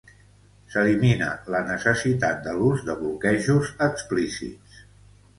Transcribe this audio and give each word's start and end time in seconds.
S'elimina 0.75 1.25
la 1.55 1.59
necessitat 1.67 2.41
de 2.47 2.55
l'ús 2.61 2.81
de 2.87 2.95
bloquejos 3.01 3.69
explícits. 3.89 4.81